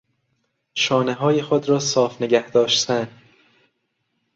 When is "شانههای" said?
0.75-1.41